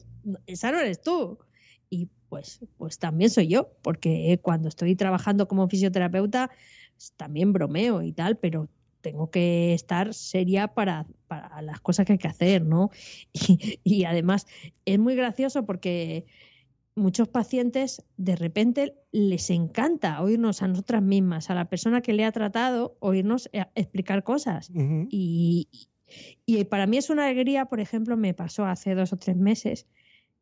[0.47, 1.39] esa no eres tú.
[1.89, 6.51] Y pues, pues también soy yo, porque cuando estoy trabajando como fisioterapeuta,
[6.95, 8.69] pues, también bromeo y tal, pero
[9.01, 12.91] tengo que estar seria para, para las cosas que hay que hacer, ¿no?
[13.33, 14.47] Y, y además
[14.85, 16.27] es muy gracioso porque
[16.95, 22.25] muchos pacientes de repente les encanta oírnos a nosotras mismas, a la persona que le
[22.25, 24.71] ha tratado, oírnos eh, explicar cosas.
[24.75, 25.69] y,
[26.47, 29.87] y para mí es una alegría, por ejemplo, me pasó hace dos o tres meses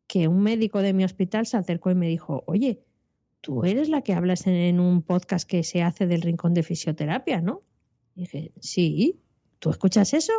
[0.06, 2.82] que un médico de mi hospital se acercó y me dijo, oye,
[3.40, 6.62] tú eres la que hablas en, en un podcast que se hace del rincón de
[6.62, 7.60] fisioterapia, ¿no?
[8.14, 9.20] Y dije, sí,
[9.58, 10.32] ¿tú escuchas eso?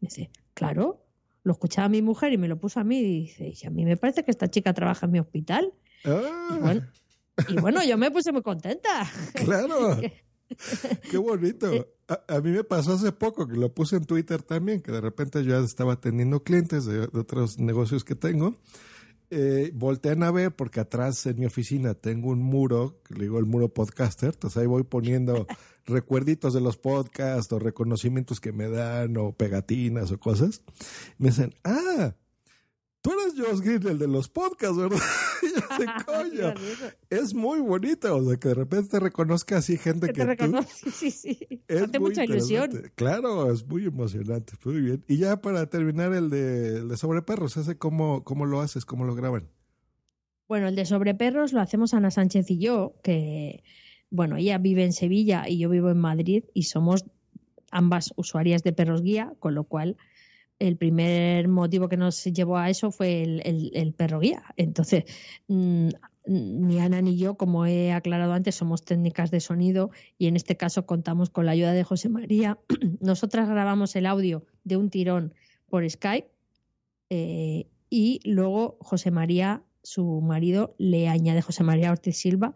[0.00, 1.04] Me dice, claro,
[1.48, 3.84] lo escuchaba mi mujer y me lo puso a mí y dice, y a mí
[3.84, 5.72] me parece que esta chica trabaja en mi hospital.
[6.04, 6.82] Ah, Y bueno,
[7.48, 9.10] y bueno, yo me puse muy contenta.
[9.34, 9.98] Claro.
[11.10, 11.70] Qué bonito.
[12.08, 15.00] A, a mí me pasó hace poco que lo puse en Twitter también, que de
[15.00, 18.56] repente yo ya estaba atendiendo clientes de, de otros negocios que tengo.
[19.30, 23.38] Eh, voltean a ver porque atrás en mi oficina tengo un muro, que le digo
[23.38, 25.46] el muro podcaster, entonces ahí voy poniendo
[25.88, 30.62] recuerditos de los podcasts o reconocimientos que me dan o pegatinas o cosas.
[31.18, 32.14] Me dicen, ah,
[33.00, 34.98] tú eres Josh Green, el de los podcasts, ¿verdad?
[35.76, 36.54] Sé, coño,
[37.10, 40.24] es muy bonito, o sea, que de repente te reconozca así gente Que que, te
[40.24, 40.28] tú.
[40.30, 41.62] reconoce, sí, sí.
[41.68, 42.90] Es Hace muy mucha ilusión.
[42.94, 44.54] Claro, es muy emocionante.
[44.64, 45.04] Muy bien.
[45.08, 48.84] Y ya para terminar el de, el de sobre perros, ese cómo, cómo lo haces,
[48.84, 49.48] cómo lo graban.
[50.48, 53.62] Bueno, el de sobre perros lo hacemos Ana Sánchez y yo, que,
[54.10, 57.04] bueno, ella vive en Sevilla y yo vivo en Madrid y somos
[57.70, 59.96] ambas usuarias de perros guía, con lo cual
[60.58, 64.42] el primer motivo que nos llevó a eso fue el, perro guía.
[64.56, 65.04] Entonces,
[65.46, 65.88] mm,
[66.26, 70.56] ni Ana ni yo, como he aclarado antes, somos técnicas de sonido y en este
[70.56, 72.58] caso contamos con la ayuda de José María.
[73.00, 75.34] Nosotras grabamos el audio de un tirón
[75.68, 76.28] por Skype
[77.10, 82.54] eh, y luego José María, su marido, le añade José María Ortiz Silva,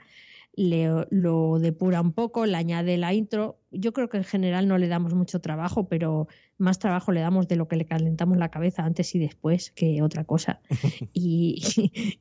[0.55, 3.59] le, lo depura un poco, le añade la intro.
[3.71, 7.49] Yo creo que en general no le damos mucho trabajo, pero más trabajo le damos
[7.49, 10.61] de lo que le calentamos la cabeza antes y después que otra cosa.
[11.13, 11.63] y,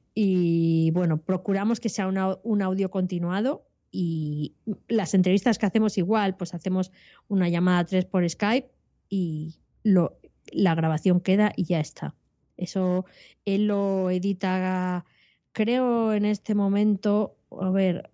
[0.16, 4.56] y, bueno, procuramos que sea un au- un audio continuado y
[4.88, 6.92] las entrevistas que hacemos igual, pues hacemos
[7.28, 8.70] una llamada 3 por Skype
[9.10, 10.18] y lo,
[10.54, 12.16] la grabación queda y ya está.
[12.56, 13.04] Eso
[13.44, 15.04] él lo edita,
[15.52, 18.11] creo en este momento, a ver,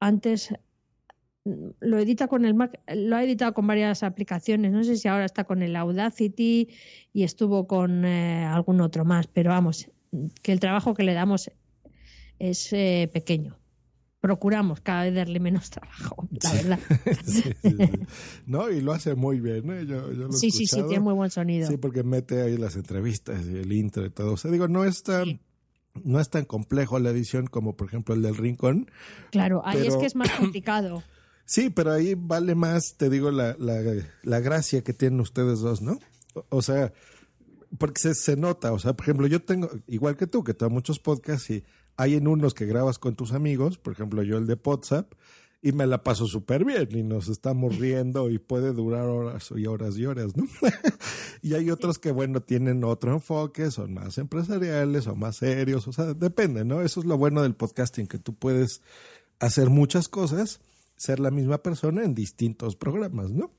[0.00, 0.54] antes
[1.44, 5.08] mm, lo edita con el Mac, lo ha editado con varias aplicaciones, no sé si
[5.08, 6.68] ahora está con el Audacity
[7.12, 9.90] y estuvo con eh, algún otro más, pero vamos,
[10.42, 11.50] que el trabajo que le damos
[12.38, 13.58] es eh, pequeño.
[14.20, 16.78] Procuramos cada vez darle menos trabajo, la verdad.
[17.24, 17.76] Sí, sí, sí.
[18.46, 19.86] No, y lo hace muy bien, ¿eh?
[19.86, 21.68] Yo, yo lo he Sí, sí, sí, tiene muy buen sonido.
[21.68, 24.32] Sí, porque mete ahí las entrevistas y el intro y todo.
[24.32, 25.40] O sea, digo, no es tan,
[26.04, 28.90] no es tan complejo la edición como, por ejemplo, el del Rincón.
[29.30, 31.02] Claro, ahí es que es más complicado.
[31.44, 33.80] Sí, pero ahí vale más, te digo, la, la,
[34.22, 35.98] la gracia que tienen ustedes dos, ¿no?
[36.34, 36.92] O, o sea,
[37.78, 40.70] porque se, se nota, o sea, por ejemplo, yo tengo, igual que tú, que tengo
[40.70, 41.64] muchos podcasts y
[41.96, 45.12] hay en unos que grabas con tus amigos, por ejemplo, yo el de WhatsApp,
[45.60, 49.66] y me la paso súper bien y nos estamos riendo y puede durar horas y
[49.66, 50.46] horas y horas, ¿no?
[51.42, 55.92] y hay otros que, bueno, tienen otro enfoque, son más empresariales o más serios, o
[55.92, 56.82] sea, depende, ¿no?
[56.82, 58.82] Eso es lo bueno del podcasting, que tú puedes
[59.40, 60.60] hacer muchas cosas,
[60.96, 63.50] ser la misma persona en distintos programas, ¿no?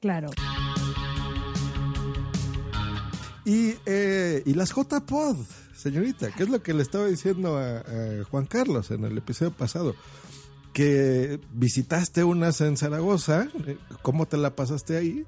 [0.00, 0.30] Claro.
[3.44, 5.36] Y, eh, y las JPod,
[5.74, 9.52] señorita, ¿qué es lo que le estaba diciendo a, a Juan Carlos en el episodio
[9.52, 9.94] pasado?
[10.78, 15.24] Que visitaste unas en Zaragoza, eh, ¿cómo te la pasaste ahí?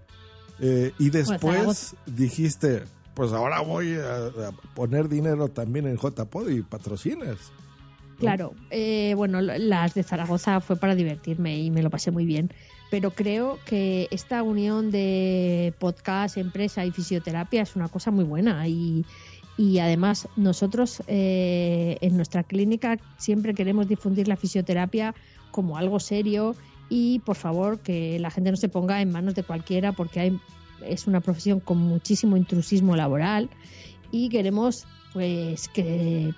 [0.61, 1.97] Eh, y después Zaragoza.
[2.07, 2.85] dijiste,
[3.15, 7.37] pues ahora voy a, a poner dinero también en JPod y patrocinas.
[8.21, 12.53] Claro, eh, bueno, las de Zaragoza fue para divertirme y me lo pasé muy bien.
[12.89, 18.69] Pero creo que esta unión de podcast, empresa y fisioterapia es una cosa muy buena.
[18.69, 19.05] Y,
[19.57, 25.13] y además nosotros eh, en nuestra clínica siempre queremos difundir la fisioterapia
[25.51, 26.55] como algo serio
[26.89, 30.41] y por favor que la gente no se ponga en manos de cualquiera porque hay,
[30.85, 33.51] es una profesión con muchísimo intrusismo laboral
[34.11, 36.33] y queremos pues que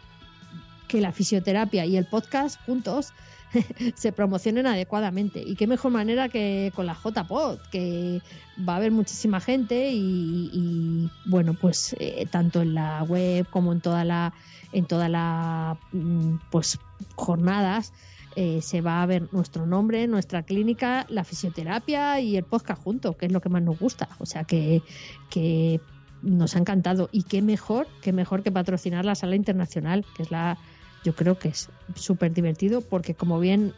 [0.92, 3.14] que la fisioterapia y el podcast juntos
[3.94, 5.42] se promocionen adecuadamente.
[5.44, 8.20] Y qué mejor manera que con la JPod, que
[8.68, 13.80] va a haber muchísima gente y, bueno, pues eh, tanto en la web como en
[13.80, 14.34] toda la
[14.72, 16.78] en toda la mm, pues
[17.14, 17.94] jornadas
[18.36, 23.16] eh, se va a ver nuestro nombre, nuestra clínica, la fisioterapia y el podcast juntos,
[23.16, 24.08] que es lo que más nos gusta.
[24.18, 24.82] O sea que,
[25.30, 25.80] que
[26.22, 27.08] nos ha encantado.
[27.12, 30.58] Y qué mejor, qué mejor que patrocinar la sala internacional, que es la,
[31.04, 33.74] yo creo que es súper divertido porque como bien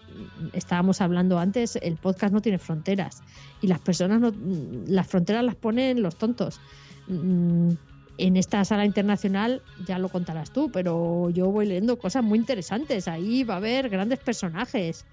[0.52, 3.22] estábamos hablando antes, el podcast no tiene fronteras
[3.60, 4.32] y las personas no,
[4.86, 6.60] las fronteras las ponen los tontos.
[8.16, 13.08] En esta sala internacional ya lo contarás tú, pero yo voy leyendo cosas muy interesantes.
[13.08, 15.04] Ahí va a haber grandes personajes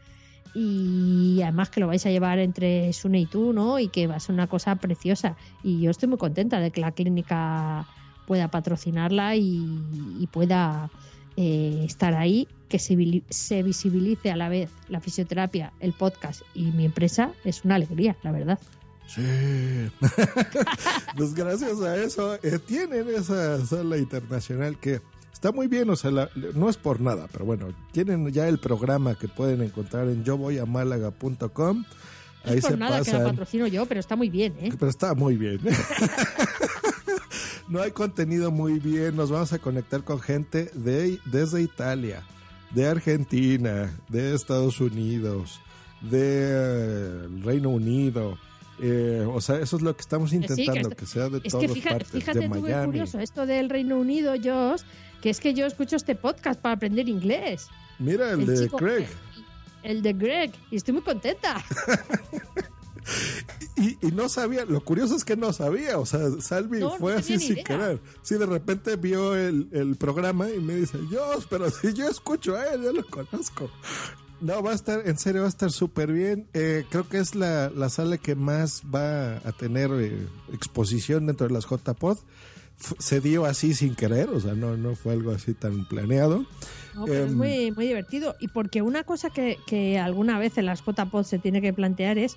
[0.54, 3.80] y además que lo vais a llevar entre Sune y tú, ¿no?
[3.80, 5.36] Y que va a ser una cosa preciosa.
[5.64, 7.88] Y yo estoy muy contenta de que la clínica
[8.28, 10.90] pueda patrocinarla y, pueda
[11.38, 16.86] eh, estar ahí, que se visibilice a la vez la fisioterapia, el podcast y mi
[16.86, 17.32] empresa.
[17.46, 18.60] Es una alegría, la verdad.
[19.14, 19.92] Sí.
[21.18, 25.02] pues gracias a eso eh, tienen esa sala internacional que
[25.34, 28.60] está muy bien, o sea, la- no es por nada, pero bueno, tienen ya el
[28.60, 31.86] programa que pueden encontrar en yovoyamálaga.com.
[32.44, 33.32] Ahí es por se nada que la pasan.
[33.32, 34.72] patrocino yo, pero está muy bien, ¿eh?
[34.78, 35.60] Pero está muy bien.
[37.70, 39.16] no hay contenido muy bien.
[39.16, 42.24] Nos vamos a conectar con gente de, desde Italia,
[42.74, 45.62] de Argentina, de Estados Unidos,
[46.02, 48.38] de eh, Reino Unido.
[48.82, 51.68] Eh, o sea, eso es lo que estamos sí, intentando, que sea de Es todas
[51.68, 52.86] que fíjate, partes, fíjate de tú Miami.
[52.88, 54.82] curioso, esto del Reino Unido, Josh,
[55.22, 57.68] que es que yo escucho este podcast para aprender inglés.
[58.00, 59.06] Mira el, El de chico- Craig.
[59.84, 61.64] El de Greg, y estoy muy contenta.
[63.76, 66.98] Y, y no sabía, lo curioso es que no sabía, o sea, Salvi No, no
[66.98, 67.64] fue así sin idea.
[67.64, 68.00] querer.
[68.22, 72.56] Sí, de repente vio el, el programa y me dice, yo, pero si yo escucho
[72.56, 73.72] a él, yo lo conozco.
[74.42, 76.48] No, va a estar, en serio, va a estar súper bien.
[76.54, 81.48] Eh, creo que es la, la sala que más va a tener eh, exposición dentro
[81.48, 82.18] de las JPod.
[82.98, 86.46] Se dio así sin querer, o sea, no, no fue algo así tan planeado.
[86.96, 88.36] No, pero es Em, muy, muy divertido.
[88.40, 92.18] Y porque una cosa que, que alguna vez en las JPod se tiene que plantear
[92.18, 92.36] es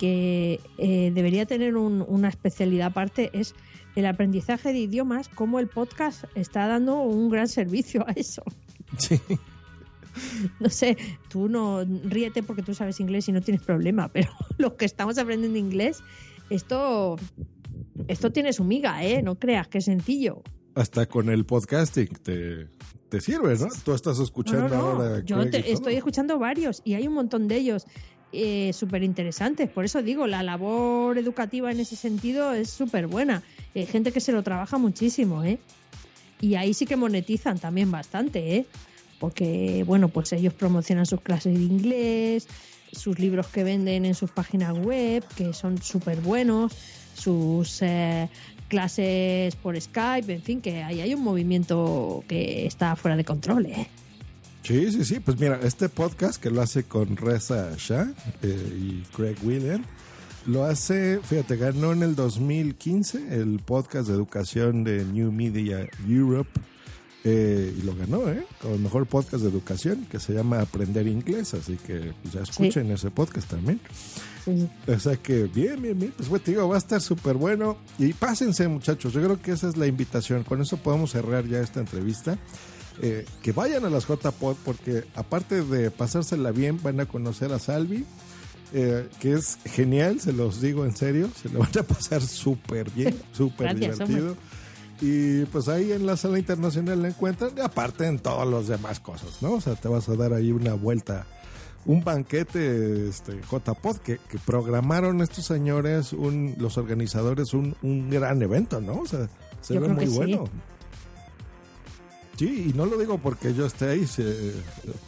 [0.00, 3.54] que eh, debería tener un- una especialidad aparte, es
[3.94, 8.42] el aprendizaje de idiomas, como el podcast está dando un gran servicio a eso.
[8.98, 9.20] Sí.
[10.60, 10.96] No sé,
[11.28, 15.18] tú no ríete porque tú sabes inglés y no tienes problema, pero los que estamos
[15.18, 16.00] aprendiendo inglés,
[16.50, 17.16] esto,
[18.08, 19.22] esto tiene su miga, ¿eh?
[19.22, 20.42] No creas que es sencillo.
[20.74, 22.68] Hasta con el podcasting te,
[23.08, 23.66] te sirve, ¿no?
[23.84, 25.02] Tú estás escuchando No, no, no.
[25.04, 25.24] ahora.
[25.24, 27.86] Yo te- estoy escuchando varios y hay un montón de ellos
[28.32, 29.68] eh, súper interesantes.
[29.70, 33.42] Por eso digo, la labor educativa en ese sentido es súper buena.
[33.74, 35.58] Hay gente que se lo trabaja muchísimo, ¿eh?
[36.40, 38.66] Y ahí sí que monetizan también bastante, ¿eh?
[39.18, 42.46] Porque, bueno, pues ellos promocionan sus clases de inglés,
[42.92, 46.72] sus libros que venden en sus páginas web, que son súper buenos,
[47.14, 48.28] sus eh,
[48.68, 53.66] clases por Skype, en fin, que ahí hay un movimiento que está fuera de control,
[53.66, 53.88] ¿eh?
[54.62, 55.20] Sí, sí, sí.
[55.20, 59.82] Pues mira, este podcast que lo hace con Reza Shah eh, y Craig William,
[60.46, 66.50] lo hace, fíjate, ganó en el 2015 el podcast de educación de New Media Europe
[67.24, 68.44] eh, y lo ganó, ¿eh?
[68.62, 71.54] Como el mejor podcast de educación que se llama Aprender Inglés.
[71.54, 73.80] Así que pues, ya escuchen ese podcast también.
[74.86, 76.12] O sea que bien, bien, bien.
[76.16, 77.76] Pues bueno, te digo, va a estar súper bueno.
[77.98, 79.12] Y pásense, muchachos.
[79.12, 80.42] Yo creo que esa es la invitación.
[80.44, 82.38] Con eso podemos cerrar ya esta entrevista.
[83.02, 87.58] Eh, que vayan a las JPod porque aparte de pasársela bien, van a conocer a
[87.58, 88.04] Salvi.
[88.72, 91.30] eh, que es genial, se los digo en serio.
[91.40, 94.36] Se lo van a pasar súper bien, súper divertido.
[95.00, 97.50] Y pues ahí en la sala internacional la encuentran.
[97.56, 99.52] Y aparte en todas las demás cosas, ¿no?
[99.52, 101.26] O sea, te vas a dar ahí una vuelta
[101.86, 108.42] un banquete este, JPod que, que programaron estos señores, un, los organizadores, un, un gran
[108.42, 108.98] evento, ¿no?
[109.00, 109.30] O sea,
[109.62, 110.16] se Yo ve muy sí.
[110.16, 110.44] bueno.
[112.36, 114.52] Sí, y no lo digo porque yo esté ahí, se-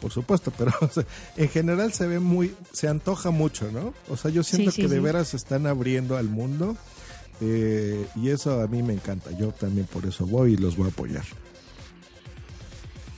[0.00, 1.04] por supuesto, pero o sea,
[1.36, 3.92] en general se ve muy, se antoja mucho, ¿no?
[4.08, 6.76] O sea, yo siento Sí, sí, que de veras se están abriendo al mundo
[7.40, 9.30] eh, y eso a mí me encanta.
[9.32, 11.24] Yo también por eso voy y los voy a apoyar.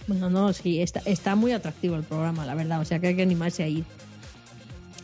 [0.07, 2.81] Bueno, no, sí, está, está muy atractivo el programa, la verdad.
[2.81, 3.85] O sea que hay que animarse a ir.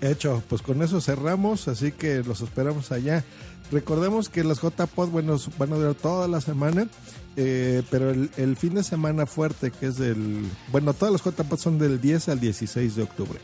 [0.01, 3.25] Hecho, pues con eso cerramos, así que los esperamos allá.
[3.73, 6.89] Recordemos que las JPod, bueno, van a durar toda la semana,
[7.37, 10.49] eh, pero el, el fin de semana fuerte, que es del.
[10.71, 13.41] Bueno, todas las JPod son del 10 al 16 de octubre.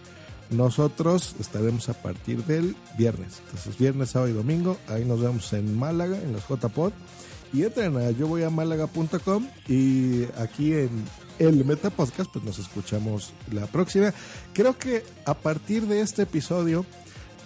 [0.51, 3.41] Nosotros estaremos a partir del viernes.
[3.47, 6.93] Entonces, viernes, sábado y domingo, ahí nos vemos en Málaga, en las JPod.
[7.53, 10.91] Y entren a yo voy a málaga.com y aquí en
[11.39, 14.13] el Meta Podcast, pues nos escuchamos la próxima.
[14.53, 16.85] Creo que a partir de este episodio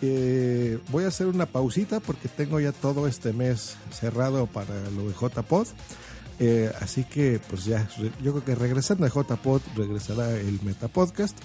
[0.01, 5.09] eh, voy a hacer una pausita porque tengo ya todo este mes cerrado para lo
[5.09, 5.67] de JPod.
[6.41, 7.89] Eh, así que, pues ya,
[8.23, 11.37] yo creo que regresando a JPod, regresará el Meta Podcast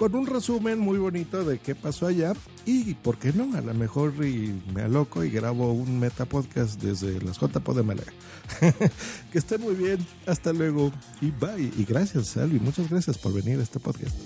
[0.00, 2.32] con un resumen muy bonito de qué pasó allá.
[2.64, 3.54] Y, ¿por qué no?
[3.54, 7.82] A lo mejor y me aloco y grabo un Meta Podcast desde las JPod de
[7.82, 8.10] Málaga.
[9.30, 9.98] que estén muy bien.
[10.24, 10.90] Hasta luego.
[11.20, 11.70] Y bye.
[11.76, 12.58] Y gracias, Salvi.
[12.58, 14.16] Muchas gracias por venir a este podcast.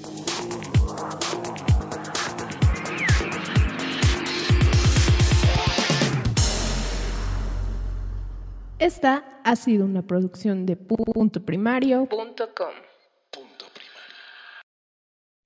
[8.78, 12.93] Esta ha sido una producción de punto primario.com.